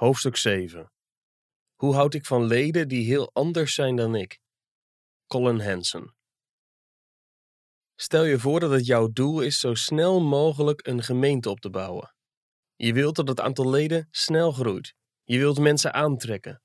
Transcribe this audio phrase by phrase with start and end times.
[0.00, 0.92] Hoofdstuk 7
[1.74, 4.38] Hoe houd ik van leden die heel anders zijn dan ik?
[5.26, 6.14] Colin Hansen
[7.94, 11.70] Stel je voor dat het jouw doel is zo snel mogelijk een gemeente op te
[11.70, 12.14] bouwen.
[12.76, 14.94] Je wilt dat het aantal leden snel groeit.
[15.24, 16.62] Je wilt mensen aantrekken.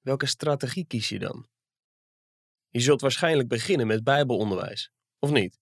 [0.00, 1.48] Welke strategie kies je dan?
[2.68, 5.58] Je zult waarschijnlijk beginnen met Bijbelonderwijs, of niet?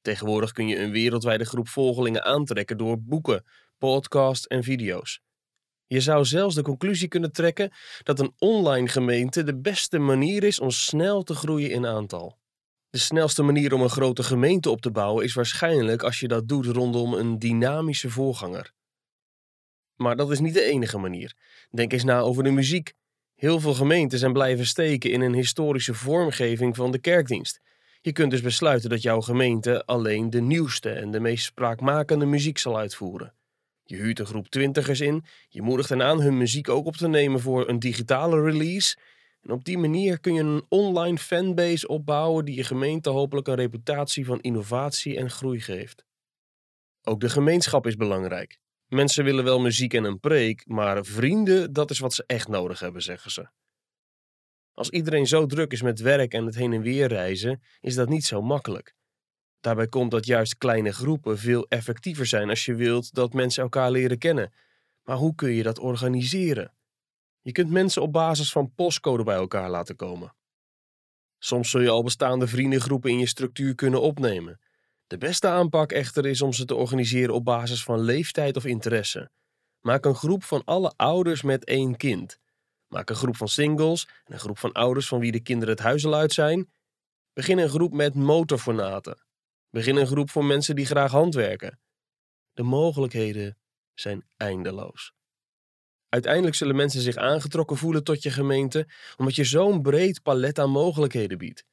[0.00, 3.44] Tegenwoordig kun je een wereldwijde groep volgelingen aantrekken door boeken,
[3.78, 5.24] podcasts en video's.
[5.86, 10.60] Je zou zelfs de conclusie kunnen trekken dat een online gemeente de beste manier is
[10.60, 12.38] om snel te groeien in aantal.
[12.90, 16.48] De snelste manier om een grote gemeente op te bouwen is waarschijnlijk als je dat
[16.48, 18.72] doet rondom een dynamische voorganger.
[19.96, 21.34] Maar dat is niet de enige manier.
[21.70, 22.92] Denk eens na over de muziek.
[23.34, 27.60] Heel veel gemeenten zijn blijven steken in een historische vormgeving van de kerkdienst.
[28.00, 32.58] Je kunt dus besluiten dat jouw gemeente alleen de nieuwste en de meest spraakmakende muziek
[32.58, 33.34] zal uitvoeren.
[33.88, 37.08] Je huurt een groep twintigers in, je moedigt hen aan hun muziek ook op te
[37.08, 38.98] nemen voor een digitale release.
[39.42, 43.54] En op die manier kun je een online fanbase opbouwen die je gemeente hopelijk een
[43.54, 46.04] reputatie van innovatie en groei geeft.
[47.02, 48.58] Ook de gemeenschap is belangrijk.
[48.86, 52.80] Mensen willen wel muziek en een preek, maar vrienden, dat is wat ze echt nodig
[52.80, 53.48] hebben, zeggen ze.
[54.72, 58.08] Als iedereen zo druk is met werk en het heen en weer reizen, is dat
[58.08, 58.94] niet zo makkelijk.
[59.66, 63.90] Daarbij komt dat juist kleine groepen veel effectiever zijn als je wilt dat mensen elkaar
[63.90, 64.52] leren kennen.
[65.02, 66.72] Maar hoe kun je dat organiseren?
[67.40, 70.34] Je kunt mensen op basis van postcode bij elkaar laten komen.
[71.38, 74.60] Soms zul je al bestaande vriendengroepen in je structuur kunnen opnemen.
[75.06, 79.30] De beste aanpak echter is om ze te organiseren op basis van leeftijd of interesse.
[79.80, 82.38] Maak een groep van alle ouders met één kind.
[82.88, 85.84] Maak een groep van singles en een groep van ouders van wie de kinderen het
[85.84, 86.70] huis al uit zijn.
[87.32, 89.24] Begin een groep met motorfornaten.
[89.70, 91.80] Begin een groep voor mensen die graag handwerken.
[92.52, 93.58] De mogelijkheden
[93.94, 95.12] zijn eindeloos.
[96.08, 100.70] Uiteindelijk zullen mensen zich aangetrokken voelen tot je gemeente, omdat je zo'n breed palet aan
[100.70, 101.64] mogelijkheden biedt.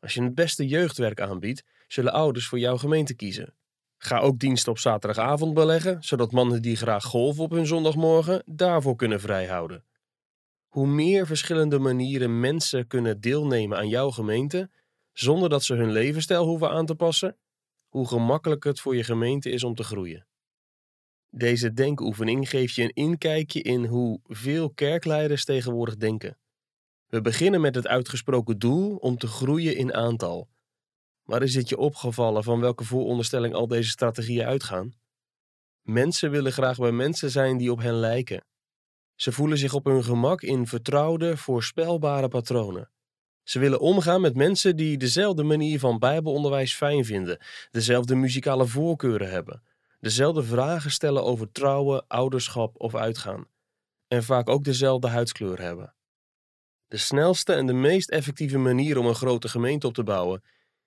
[0.00, 3.54] Als je het beste jeugdwerk aanbiedt, zullen ouders voor jouw gemeente kiezen.
[3.96, 8.96] Ga ook diensten op zaterdagavond beleggen, zodat mannen die graag golven op hun zondagmorgen daarvoor
[8.96, 9.84] kunnen vrijhouden.
[10.68, 14.70] Hoe meer verschillende manieren mensen kunnen deelnemen aan jouw gemeente,
[15.20, 17.36] zonder dat ze hun levensstijl hoeven aan te passen,
[17.88, 20.26] hoe gemakkelijker het voor je gemeente is om te groeien.
[21.30, 26.38] Deze denkoefening geeft je een inkijkje in hoe veel kerkleiders tegenwoordig denken.
[27.06, 30.48] We beginnen met het uitgesproken doel om te groeien in aantal.
[31.22, 34.92] Maar is het je opgevallen van welke vooronderstelling al deze strategieën uitgaan?
[35.82, 38.44] Mensen willen graag bij mensen zijn die op hen lijken.
[39.14, 42.90] Ze voelen zich op hun gemak in vertrouwde, voorspelbare patronen.
[43.48, 47.38] Ze willen omgaan met mensen die dezelfde manier van Bijbelonderwijs fijn vinden,
[47.70, 49.62] dezelfde muzikale voorkeuren hebben,
[50.00, 53.46] dezelfde vragen stellen over trouwen, ouderschap of uitgaan,
[54.08, 55.94] en vaak ook dezelfde huidskleur hebben.
[56.88, 60.42] De snelste en de meest effectieve manier om een grote gemeente op te bouwen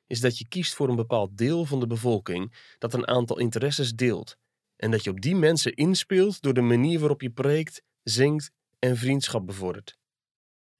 [0.07, 3.93] is dat je kiest voor een bepaald deel van de bevolking dat een aantal interesses
[3.93, 4.37] deelt,
[4.75, 8.97] en dat je op die mensen inspeelt door de manier waarop je preekt, zingt en
[8.97, 9.97] vriendschap bevordert.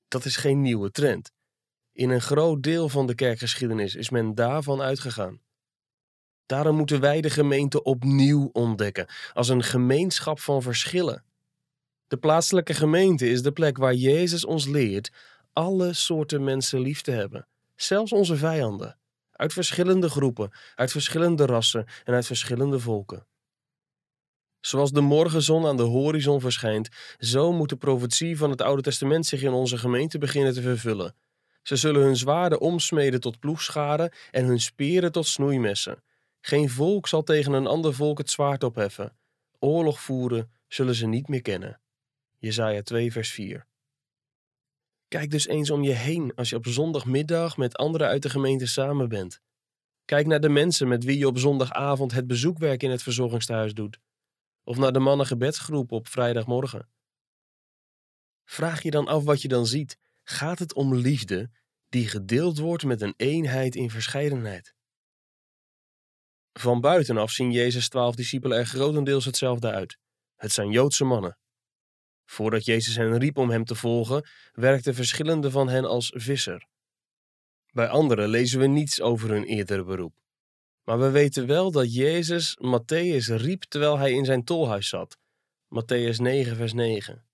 [0.07, 1.31] Dat is geen nieuwe trend.
[2.01, 5.41] In een groot deel van de kerkgeschiedenis is men daarvan uitgegaan.
[6.45, 11.23] Daarom moeten wij de gemeente opnieuw ontdekken, als een gemeenschap van verschillen.
[12.07, 15.11] De plaatselijke gemeente is de plek waar Jezus ons leert
[15.53, 18.97] alle soorten mensen lief te hebben, zelfs onze vijanden,
[19.31, 23.25] uit verschillende groepen, uit verschillende rassen en uit verschillende volken.
[24.59, 29.25] Zoals de morgenzon aan de horizon verschijnt, zo moet de profetie van het Oude Testament
[29.25, 31.15] zich in onze gemeente beginnen te vervullen.
[31.61, 36.03] Ze zullen hun zwaarden omsmeden tot ploegscharen en hun speren tot snoeimessen.
[36.41, 39.17] Geen volk zal tegen een ander volk het zwaard opheffen.
[39.59, 41.81] Oorlog voeren zullen ze niet meer kennen.
[42.37, 43.65] Jesaja 2 vers 4
[45.07, 48.67] Kijk dus eens om je heen als je op zondagmiddag met anderen uit de gemeente
[48.67, 49.41] samen bent.
[50.05, 53.99] Kijk naar de mensen met wie je op zondagavond het bezoekwerk in het verzorgingstehuis doet.
[54.63, 56.89] Of naar de mannengebedsgroep op vrijdagmorgen.
[58.43, 59.97] Vraag je dan af wat je dan ziet.
[60.23, 61.49] Gaat het om liefde
[61.91, 64.73] die gedeeld wordt met een eenheid in verscheidenheid?
[66.53, 69.97] Van buitenaf zien Jezus' twaalf discipelen er grotendeels hetzelfde uit.
[70.35, 71.37] Het zijn Joodse mannen.
[72.25, 76.67] Voordat Jezus hen riep om hem te volgen, werkten verschillende van hen als visser.
[77.71, 80.21] Bij anderen lezen we niets over hun eerdere beroep.
[80.83, 85.17] Maar we weten wel dat Jezus Matthäus riep terwijl hij in zijn tolhuis zat.
[85.67, 87.25] Matthäus 9, vers 9.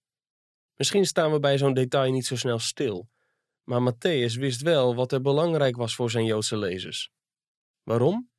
[0.76, 3.10] Misschien staan we bij zo'n detail niet zo snel stil,
[3.68, 7.12] maar Matthäus wist wel wat er belangrijk was voor zijn Joodse lezers.
[7.84, 8.30] Waarom?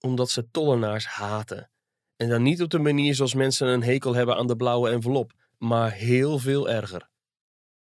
[0.00, 1.70] Omdat ze tollenaars haten.
[2.16, 5.32] En dan niet op de manier zoals mensen een hekel hebben aan de blauwe envelop,
[5.58, 7.08] maar heel veel erger.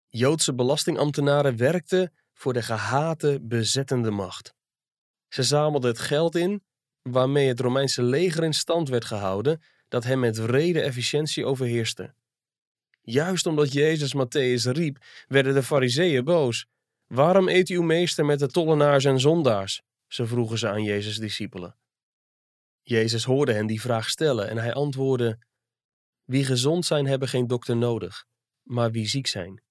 [0.07, 4.53] Joodse belastingambtenaren werkten voor de gehate bezettende macht.
[5.27, 6.63] Ze zamelden het geld in
[7.01, 12.13] waarmee het Romeinse leger in stand werd gehouden dat hem met wrede efficiëntie overheerste.
[13.09, 16.65] Juist omdat Jezus Matthäus riep, werden de fariseeën boos.
[17.05, 19.81] Waarom eet uw meester met de tollenaars en zondaars?
[20.07, 21.77] Ze vroegen ze aan Jezus' discipelen.
[22.81, 25.39] Jezus hoorde hen die vraag stellen en hij antwoordde:
[26.23, 28.25] Wie gezond zijn, hebben geen dokter nodig,
[28.63, 29.61] maar wie ziek zijn.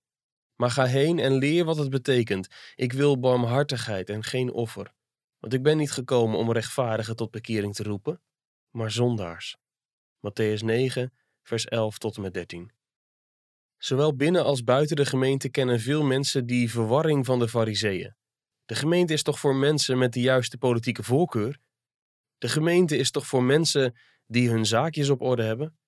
[0.54, 2.48] Maar ga heen en leer wat het betekent.
[2.74, 4.92] Ik wil barmhartigheid en geen offer.
[5.38, 8.22] Want ik ben niet gekomen om rechtvaardigen tot bekering te roepen,
[8.70, 9.56] maar zondaars.
[10.16, 11.12] Matthäus 9,
[11.42, 12.75] vers 11 tot en met 13.
[13.78, 18.16] Zowel binnen als buiten de gemeente kennen veel mensen die verwarring van de fariseeën.
[18.64, 21.58] De gemeente is toch voor mensen met de juiste politieke voorkeur?
[22.38, 25.78] De gemeente is toch voor mensen die hun zaakjes op orde hebben?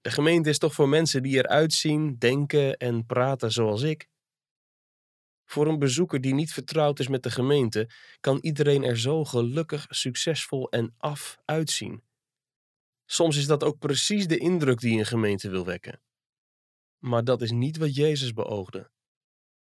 [0.00, 4.08] De gemeente is toch voor mensen die eruit zien, denken en praten zoals ik?
[5.44, 7.90] Voor een bezoeker die niet vertrouwd is met de gemeente,
[8.20, 12.02] kan iedereen er zo gelukkig, succesvol en af uitzien.
[13.04, 16.00] Soms is dat ook precies de indruk die een gemeente wil wekken.
[16.98, 18.90] Maar dat is niet wat Jezus beoogde.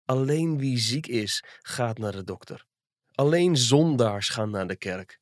[0.06, 2.66] Alleen wie ziek is, gaat naar de dokter.
[3.12, 5.20] Alleen zondaars gaan naar de kerk.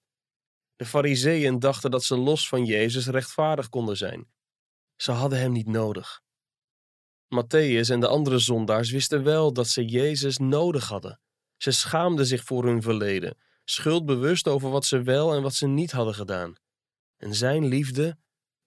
[0.76, 4.28] De Fariseeën dachten dat ze los van Jezus rechtvaardig konden zijn.
[4.96, 6.22] Ze hadden hem niet nodig.
[7.36, 11.20] Matthäus en de andere zondaars wisten wel dat ze Jezus nodig hadden.
[11.58, 15.92] Ze schaamden zich voor hun verleden, schuldbewust over wat ze wel en wat ze niet
[15.92, 16.56] hadden gedaan.
[17.18, 18.18] En zijn liefde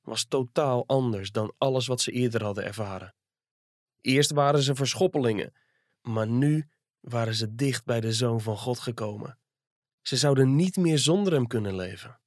[0.01, 3.15] was totaal anders dan alles wat ze eerder hadden ervaren.
[4.05, 5.53] Eerst waren ze verschoppelingen,
[6.03, 6.69] maar nu
[7.01, 9.39] waren ze dicht bij de Zoon van God gekomen.
[10.03, 12.21] Ze zouden niet meer zonder hem kunnen leven.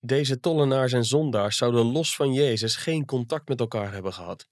[0.00, 4.48] Deze tollenaars en zondaars zouden los van Jezus geen contact met elkaar hebben gehad.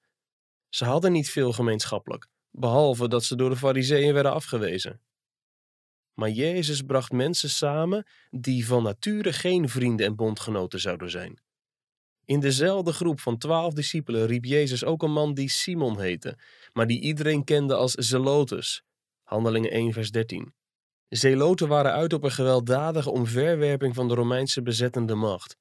[0.68, 5.00] Ze hadden niet veel gemeenschappelijk, behalve dat ze door de Fariseeën werden afgewezen.
[6.14, 11.42] Maar Jezus bracht mensen samen die van nature geen vrienden en bondgenoten zouden zijn.
[12.24, 16.38] In dezelfde groep van twaalf discipelen riep Jezus ook een man die Simon heette,
[16.72, 18.82] maar die iedereen kende als Zelotus.
[19.22, 20.54] Handelingen 1 vers 13.
[21.08, 25.56] Zeloten waren uit op een gewelddadige omverwerping van de Romeinse bezettende macht.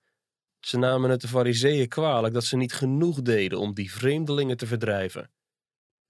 [0.59, 4.67] Ze namen het de fariseeën kwalijk dat ze niet genoeg deden om die vreemdelingen te
[4.67, 5.31] verdrijven.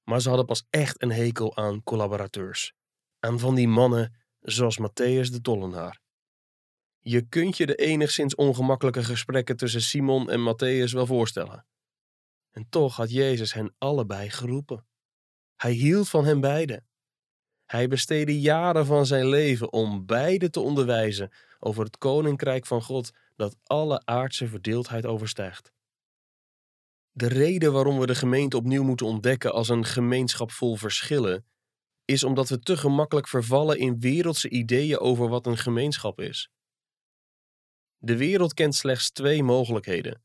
[0.04, 2.74] Maar ze hadden pas echt een hekel aan collaborateurs.
[3.20, 6.03] Aan van die mannen zoals Matthäus de tollenaar.
[7.06, 11.66] Je kunt je de enigszins ongemakkelijke gesprekken tussen Simon en Matthäus wel voorstellen.
[12.52, 14.86] En toch had Jezus hen allebei geroepen.
[15.56, 16.88] Hij hield van hen beiden.
[17.66, 23.12] Hij besteedde jaren van zijn leven om beide te onderwijzen over het koninkrijk van God
[23.36, 25.72] dat alle aardse verdeeldheid overstijgt.
[27.12, 31.46] De reden waarom we de gemeente opnieuw moeten ontdekken als een gemeenschap vol verschillen,
[32.06, 36.50] is omdat we te gemakkelijk vervallen in wereldse ideeën over wat een gemeenschap is.
[38.06, 40.24] De wereld kent slechts twee mogelijkheden.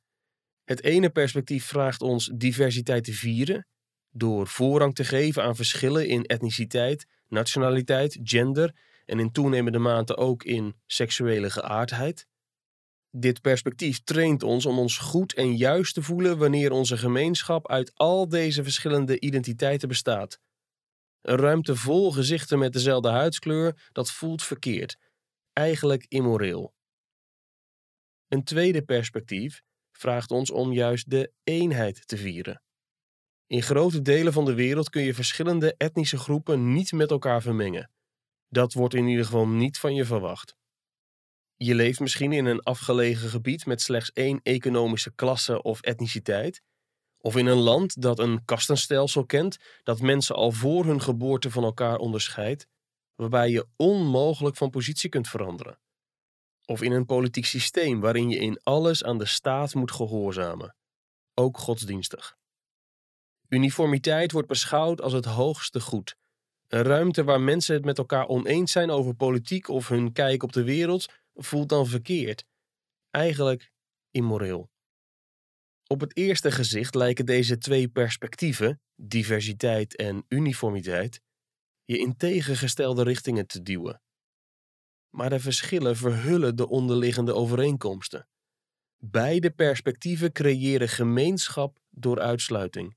[0.64, 3.66] Het ene perspectief vraagt ons diversiteit te vieren,
[4.10, 10.44] door voorrang te geven aan verschillen in etniciteit, nationaliteit, gender en in toenemende mate ook
[10.44, 12.26] in seksuele geaardheid.
[13.10, 17.92] Dit perspectief traint ons om ons goed en juist te voelen wanneer onze gemeenschap uit
[17.94, 20.40] al deze verschillende identiteiten bestaat.
[21.20, 24.96] Een ruimte vol gezichten met dezelfde huidskleur, dat voelt verkeerd,
[25.52, 26.76] eigenlijk immoreel.
[28.28, 32.62] Een tweede perspectief vraagt ons om juist de eenheid te vieren.
[33.46, 37.90] In grote delen van de wereld kun je verschillende etnische groepen niet met elkaar vermengen.
[38.48, 40.56] Dat wordt in ieder geval niet van je verwacht.
[41.56, 46.62] Je leeft misschien in een afgelegen gebied met slechts één economische klasse of etniciteit,
[47.20, 51.64] of in een land dat een kastenstelsel kent dat mensen al voor hun geboorte van
[51.64, 52.66] elkaar onderscheidt,
[53.14, 55.78] waarbij je onmogelijk van positie kunt veranderen.
[56.70, 60.76] Of in een politiek systeem waarin je in alles aan de staat moet gehoorzamen,
[61.34, 62.36] ook godsdienstig.
[63.48, 66.16] Uniformiteit wordt beschouwd als het hoogste goed.
[66.66, 70.52] Een ruimte waar mensen het met elkaar oneens zijn over politiek of hun kijk op
[70.52, 72.44] de wereld, voelt dan verkeerd.
[73.10, 73.70] Eigenlijk
[74.10, 74.70] immoreel.
[75.86, 81.20] Op het eerste gezicht lijken deze twee perspectieven, diversiteit en uniformiteit,
[81.84, 84.02] je in tegengestelde richtingen te duwen.
[85.10, 88.28] Maar de verschillen verhullen de onderliggende overeenkomsten.
[88.96, 92.96] Beide perspectieven creëren gemeenschap door uitsluiting.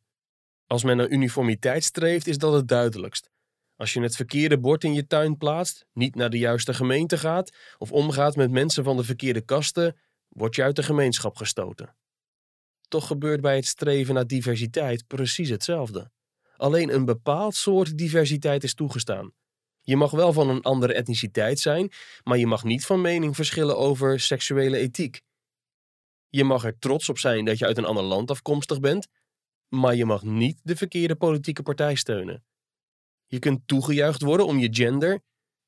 [0.68, 3.30] Als men naar uniformiteit streeft, is dat het duidelijkst.
[3.76, 7.58] Als je het verkeerde bord in je tuin plaatst, niet naar de juiste gemeente gaat
[7.78, 11.96] of omgaat met mensen van de verkeerde kasten, word je uit de gemeenschap gestoten.
[12.88, 16.12] Toch gebeurt bij het streven naar diversiteit precies hetzelfde.
[16.58, 19.34] Alleen een bepaald soort diversiteit is toegestaan.
[19.82, 21.92] Je mag wel van een andere etniciteit zijn,
[22.24, 25.22] maar je mag niet van mening verschillen over seksuele ethiek.
[26.30, 29.08] Je mag er trots op zijn dat je uit een ander land afkomstig bent,
[29.68, 32.44] maar je mag niet de verkeerde politieke partij steunen.
[33.28, 35.22] Je kunt toegejuicht worden om je gender,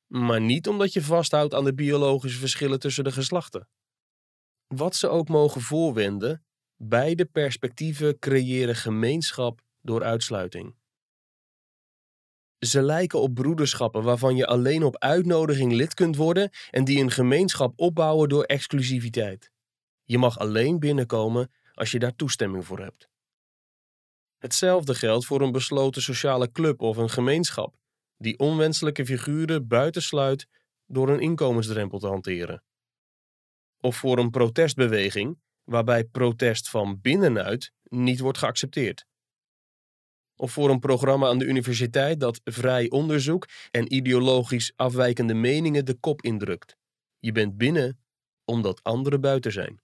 [0.06, 3.68] maar niet omdat je vasthoudt aan de biologische verschillen tussen de geslachten.
[4.66, 6.44] Wat ze ook mogen voorwenden,
[6.76, 10.74] beide perspectieven creëren gemeenschap door uitsluiting.
[12.64, 17.10] Ze lijken op broederschappen waarvan je alleen op uitnodiging lid kunt worden en die een
[17.10, 19.50] gemeenschap opbouwen door exclusiviteit.
[20.04, 23.08] Je mag alleen binnenkomen als je daar toestemming voor hebt.
[24.38, 27.76] Hetzelfde geldt voor een besloten sociale club of een gemeenschap,
[28.16, 30.48] die onwenselijke figuren buitensluit
[30.86, 32.62] door een inkomensdrempel te hanteren.
[33.80, 39.06] Of voor een protestbeweging, waarbij protest van binnenuit niet wordt geaccepteerd.
[40.36, 45.94] Of voor een programma aan de universiteit dat vrij onderzoek en ideologisch afwijkende meningen de
[45.94, 46.76] kop indrukt.
[47.18, 47.98] Je bent binnen
[48.44, 49.82] omdat anderen buiten zijn.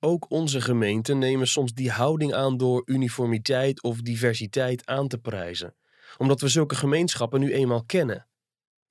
[0.00, 5.74] Ook onze gemeenten nemen soms die houding aan door uniformiteit of diversiteit aan te prijzen,
[6.16, 8.28] omdat we zulke gemeenschappen nu eenmaal kennen.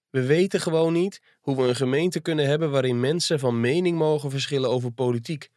[0.09, 4.29] We weten gewoon niet hoe we een gemeente kunnen hebben waarin mensen van mening mogen
[4.29, 5.49] verschillen over politiek,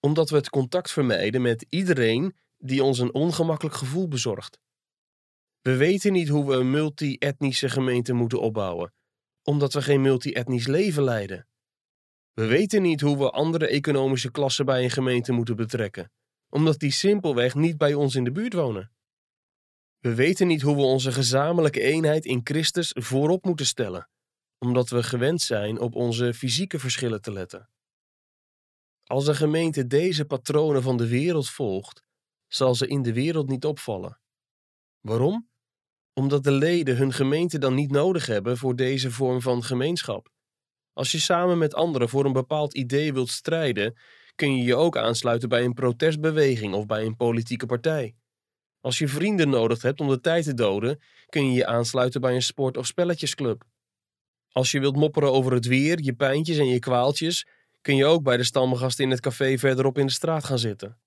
[0.00, 2.34] omdat we het contact vermijden met iedereen
[2.66, 4.58] die ons een ongemakkelijk gevoel bezorgt.
[5.60, 8.92] We weten niet hoe we een multi-etnische gemeente moeten opbouwen,
[9.42, 11.48] omdat we geen multi-etnisch leven leiden.
[12.32, 16.12] We weten niet hoe we andere economische klassen bij een gemeente moeten betrekken,
[16.48, 18.92] omdat die simpelweg niet bij ons in de buurt wonen.
[19.98, 24.10] We weten niet hoe we onze gezamenlijke eenheid in Christus voorop moeten stellen,
[24.58, 27.70] omdat we gewend zijn op onze fysieke verschillen te letten.
[29.04, 32.05] Als een gemeente deze patronen van de wereld volgt,
[32.48, 34.20] zal ze in de wereld niet opvallen.
[35.00, 35.48] Waarom?
[36.12, 40.28] Omdat de leden hun gemeente dan niet nodig hebben voor deze vorm van gemeenschap.
[40.92, 43.98] Als je samen met anderen voor een bepaald idee wilt strijden,
[44.34, 48.16] kun je je ook aansluiten bij een protestbeweging of bij een politieke partij.
[48.80, 52.34] Als je vrienden nodig hebt om de tijd te doden, kun je je aansluiten bij
[52.34, 53.64] een sport- of spelletjesclub.
[54.48, 57.46] Als je wilt mopperen over het weer, je pijntjes en je kwaaltjes,
[57.80, 60.98] kun je ook bij de stamgasten in het café verderop in de straat gaan zitten.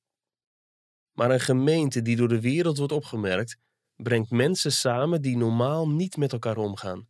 [1.19, 3.57] Maar een gemeente die door de wereld wordt opgemerkt,
[3.95, 7.07] brengt mensen samen die normaal niet met elkaar omgaan.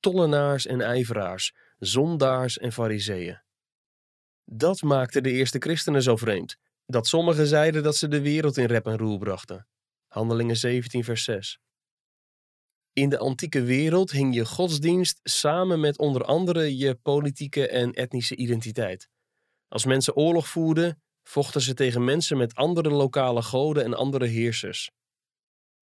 [0.00, 3.42] Tollenaars en ijveraars, zondaars en fariseeën.
[4.44, 8.66] Dat maakte de eerste christenen zo vreemd, dat sommigen zeiden dat ze de wereld in
[8.66, 9.66] rep en roer brachten.
[10.08, 11.60] Handelingen 17 vers 6.
[12.92, 18.36] In de antieke wereld hing je godsdienst samen met onder andere je politieke en etnische
[18.36, 19.08] identiteit.
[19.68, 24.90] Als mensen oorlog voerden, vochten ze tegen mensen met andere lokale goden en andere heersers.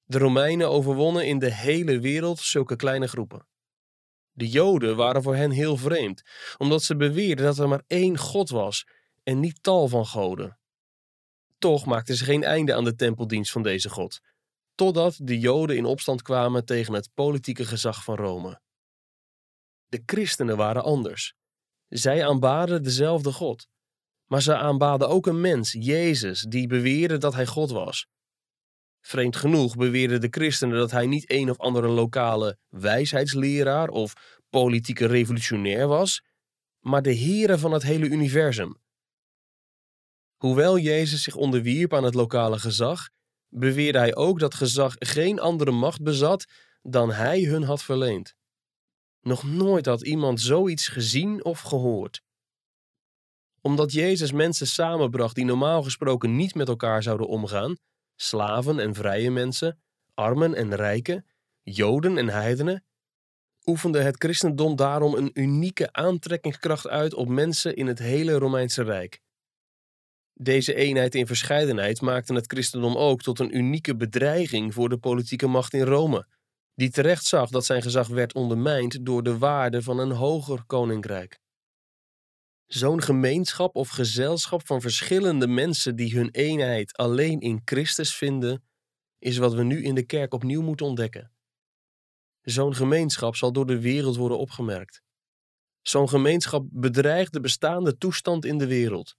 [0.05, 3.47] De Romeinen overwonnen in de hele wereld zulke kleine groepen.
[4.33, 6.23] De Joden waren voor hen heel vreemd,
[6.59, 8.87] omdat ze beweerden dat er maar één God was
[9.23, 10.59] en niet tal van goden.
[11.59, 14.21] Toch maakten ze geen einde aan de tempeldienst van deze God,
[14.75, 18.61] totdat de Joden in opstand kwamen tegen het politieke gezag van Rome.
[19.89, 21.35] De christenen waren anders.
[21.89, 23.69] Zij aanbaden dezelfde God,
[24.33, 28.07] maar ze aanbaden ook een mens, Jezus, die beweerde dat hij God was.
[29.01, 35.07] Vreemd genoeg beweerden de christenen dat hij niet een of andere lokale wijsheidsleraar of politieke
[35.07, 36.23] revolutionair was,
[36.81, 38.77] maar de Heere van het hele universum.
[40.37, 43.09] Hoewel Jezus zich onderwierp aan het lokale gezag,
[43.49, 46.47] beweerde hij ook dat gezag geen andere macht bezat
[46.83, 48.35] dan hij hun had verleend.
[49.21, 52.23] Nog nooit had iemand zoiets gezien of gehoord.
[53.63, 57.77] Omdat Jezus mensen samenbracht die normaal gesproken niet met elkaar zouden omgaan,
[58.17, 59.83] slaven en vrije mensen,
[60.15, 61.27] armen en rijken,
[61.63, 62.85] joden en heidenen,
[63.65, 69.21] oefende het christendom daarom een unieke aantrekkingskracht uit op mensen in het hele Romeinse Rijk.
[70.35, 75.47] Deze eenheid in verscheidenheid maakte het christendom ook tot een unieke bedreiging voor de politieke
[75.47, 76.27] macht in Rome,
[76.75, 81.41] die terecht zag dat zijn gezag werd ondermijnd door de waarde van een hoger koninkrijk.
[82.73, 88.65] Zo'n gemeenschap of gezelschap van verschillende mensen die hun eenheid alleen in Christus vinden,
[89.19, 91.33] is wat we nu in de kerk opnieuw moeten ontdekken.
[92.43, 95.03] Zo'n gemeenschap zal door de wereld worden opgemerkt.
[95.83, 99.17] Zo'n gemeenschap bedreigt de bestaande toestand in de wereld.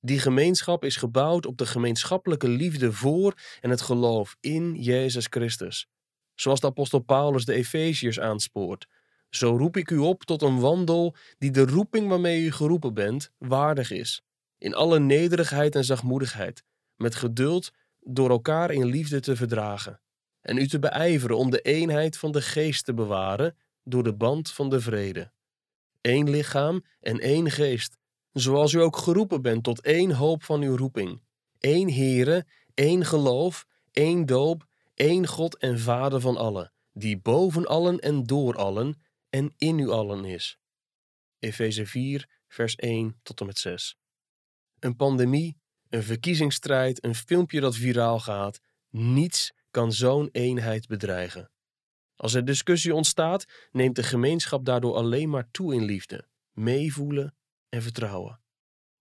[0.00, 5.86] Die gemeenschap is gebouwd op de gemeenschappelijke liefde voor en het geloof in Jezus Christus.
[6.34, 8.86] Zoals de apostel Paulus de Efeziërs aanspoort
[9.30, 13.30] zo roep ik u op tot een wandel die de roeping waarmee u geroepen bent
[13.38, 14.22] waardig is.
[14.58, 16.64] in alle nederigheid en zachtmoedigheid,
[16.96, 20.00] met geduld door elkaar in liefde te verdragen,
[20.40, 24.50] en u te beijveren om de eenheid van de geest te bewaren door de band
[24.50, 25.32] van de vrede.
[26.00, 27.96] Eén lichaam en één geest,
[28.32, 31.20] zoals u ook geroepen bent tot één hoop van uw roeping,
[31.58, 37.98] één Heere, één geloof, één doop, één God en Vader van allen, die boven allen
[37.98, 38.96] en door allen
[39.30, 40.58] en in u allen is.
[41.38, 43.96] Efeze 4, vers 1 tot en met 6.
[44.78, 45.56] Een pandemie,
[45.88, 51.50] een verkiezingsstrijd, een filmpje dat viraal gaat, niets kan zo'n eenheid bedreigen.
[52.16, 57.36] Als er discussie ontstaat, neemt de gemeenschap daardoor alleen maar toe in liefde, meevoelen
[57.68, 58.40] en vertrouwen.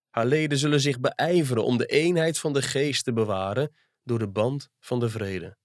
[0.09, 4.27] Haar leden zullen zich beijveren om de eenheid van de geest te bewaren door de
[4.27, 5.57] band van de vrede.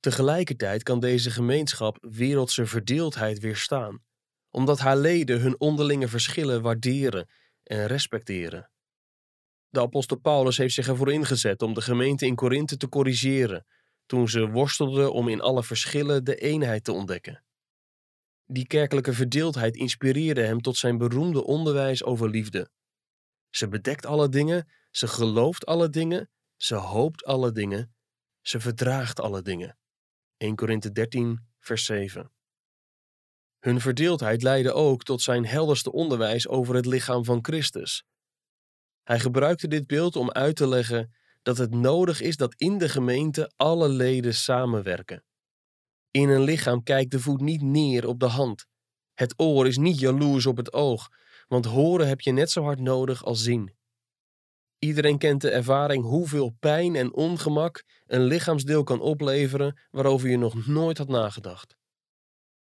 [0.00, 4.04] Tegelijkertijd kan deze gemeenschap wereldse verdeeldheid weerstaan,
[4.50, 7.28] omdat haar leden hun onderlinge verschillen waarderen
[7.62, 8.70] en respecteren.
[9.68, 13.66] De apostel Paulus heeft zich ervoor ingezet om de gemeente in Korinthe te corrigeren,
[14.06, 17.44] toen ze worstelden om in alle verschillen de eenheid te ontdekken.
[18.46, 22.70] Die kerkelijke verdeeldheid inspireerde hem tot zijn beroemde onderwijs over liefde.
[23.50, 27.94] Ze bedekt alle dingen, ze gelooft alle dingen, ze hoopt alle dingen,
[28.40, 29.78] ze verdraagt alle dingen.
[30.40, 32.30] 1 Korinthe 13, vers 7.
[33.58, 38.04] Hun verdeeldheid leidde ook tot zijn helderste onderwijs over het lichaam van Christus.
[39.02, 42.88] Hij gebruikte dit beeld om uit te leggen dat het nodig is dat in de
[42.88, 45.24] gemeente alle leden samenwerken.
[46.10, 48.66] In een lichaam kijkt de voet niet neer op de hand.
[49.14, 51.08] Het oor is niet jaloers op het oog,
[51.48, 53.74] want horen heb je net zo hard nodig als zien.
[54.80, 60.66] Iedereen kent de ervaring hoeveel pijn en ongemak een lichaamsdeel kan opleveren waarover je nog
[60.66, 61.76] nooit had nagedacht.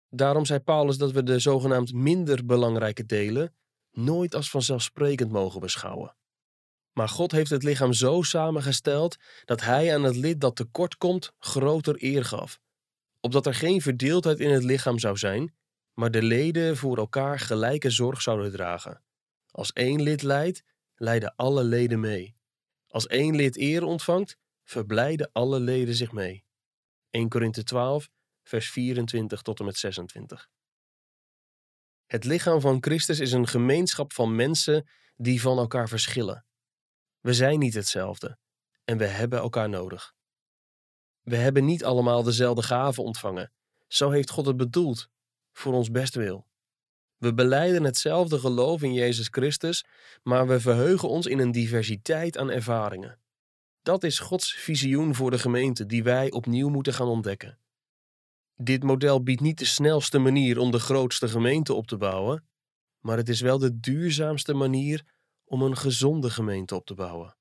[0.08, 3.54] Daarom zei Paulus dat we de zogenaamd minder belangrijke delen
[3.92, 6.16] nooit als vanzelfsprekend mogen beschouwen.
[6.92, 11.32] Maar God heeft het lichaam zo samengesteld dat hij aan het lid dat tekort komt
[11.38, 12.60] groter eer gaf,
[13.20, 15.54] opdat er geen verdeeldheid in het lichaam zou zijn,
[15.94, 19.02] maar de leden voor elkaar gelijke zorg zouden dragen.
[19.50, 20.62] Als één lid lijdt,
[21.04, 22.36] lijden alle leden mee.
[22.86, 26.44] Als één lid eer ontvangt, verblijden alle leden zich mee.
[27.10, 28.10] 1 Korinthe 12,
[28.42, 30.48] vers 24 tot en met 26.
[32.06, 36.46] Het lichaam van Christus is een gemeenschap van mensen die van elkaar verschillen.
[37.20, 38.38] We zijn niet hetzelfde
[38.84, 40.14] en we hebben elkaar nodig.
[41.20, 43.52] We hebben niet allemaal dezelfde gaven ontvangen.
[43.86, 45.08] Zo heeft God het bedoeld,
[45.52, 46.46] voor ons bestwil.
[47.24, 49.84] We beleiden hetzelfde geloof in Jezus Christus,
[50.22, 53.18] maar we verheugen ons in een diversiteit aan ervaringen.
[53.82, 57.58] Dat is Gods visioen voor de gemeente die wij opnieuw moeten gaan ontdekken.
[58.54, 62.48] Dit model biedt niet de snelste manier om de grootste gemeente op te bouwen,
[63.00, 65.04] maar het is wel de duurzaamste manier
[65.44, 67.36] om een gezonde gemeente op te bouwen.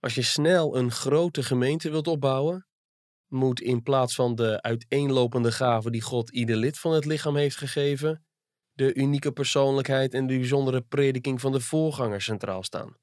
[0.00, 2.66] Als je snel een grote gemeente wilt opbouwen,
[3.26, 7.56] moet in plaats van de uiteenlopende gaven die God ieder lid van het lichaam heeft
[7.56, 8.22] gegeven,
[8.78, 12.96] de unieke persoonlijkheid en de bijzondere prediking van de voorganger centraal staan.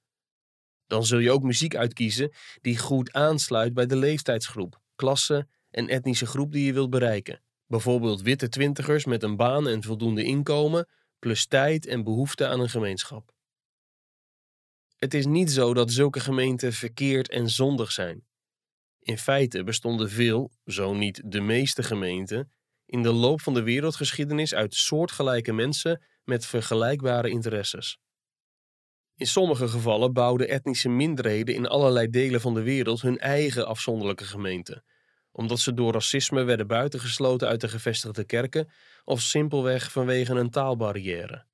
[0.88, 6.26] Dan zul je ook muziek uitkiezen die goed aansluit bij de leeftijdsgroep, klasse en etnische
[6.26, 7.42] groep die je wilt bereiken.
[7.66, 10.88] Bijvoorbeeld witte twintigers met een baan en voldoende inkomen,
[11.20, 13.34] plus tijd en behoefte aan een gemeenschap.
[14.96, 18.26] Het is niet zo dat zulke gemeenten verkeerd en zondig zijn.
[19.00, 22.52] In feite bestonden veel, zo niet de meeste gemeenten,
[22.86, 28.00] in de loop van de wereldgeschiedenis uit soortgelijke mensen met vergelijkbare interesses.
[29.15, 34.24] In sommige gevallen bouwden etnische minderheden in allerlei delen van de wereld hun eigen afzonderlijke
[34.24, 34.84] gemeenten,
[35.32, 38.69] omdat ze door racisme werden buitengesloten uit de gevestigde kerken
[39.04, 41.45] of simpelweg vanwege een taalbarrière.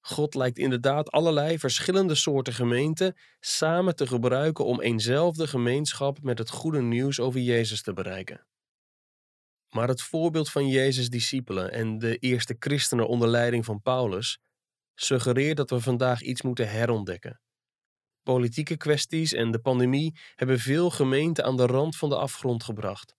[0.00, 6.50] God lijkt inderdaad allerlei verschillende soorten gemeenten samen te gebruiken om eenzelfde gemeenschap met het
[6.50, 8.46] goede nieuws over Jezus te bereiken.
[9.74, 14.38] Maar het voorbeeld van Jezus' discipelen en de eerste christenen onder leiding van Paulus
[14.94, 17.40] suggereert dat we vandaag iets moeten herontdekken.
[18.22, 23.14] Politieke kwesties en de pandemie hebben veel gemeenten aan de rand van de afgrond gebracht.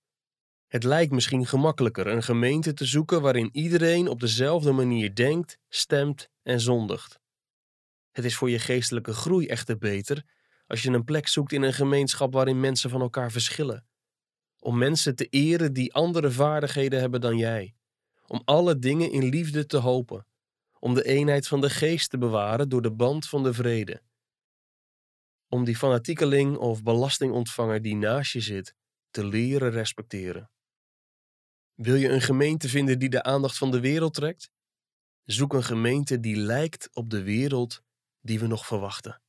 [0.68, 6.30] Het lijkt misschien gemakkelijker een gemeente te zoeken waarin iedereen op dezelfde manier denkt, stemt
[6.44, 7.20] en zondigt.
[8.12, 10.24] Het is voor je geestelijke groei echter beter
[10.68, 13.86] als je een plek zoekt in een gemeenschap waarin mensen van elkaar verschillen.
[14.66, 17.76] Om mensen te eren die andere vaardigheden hebben dan jij.
[18.28, 20.28] Om alle dingen in liefde te hopen.
[20.80, 24.02] Om de eenheid van de geest te bewaren door de band van de vrede.
[25.48, 28.76] Om die fanatiekeling of belastingontvanger die naast je zit
[29.10, 30.52] te leren respecteren.
[31.74, 34.52] Wil je een gemeente vinden die de aandacht van de wereld trekt?
[35.24, 37.82] Zoek een gemeente die lijkt op de wereld
[38.22, 39.22] die we nog verwachten.